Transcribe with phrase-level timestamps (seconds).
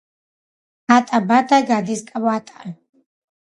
[0.95, 2.73] ატა, ბატა გადის კვატა.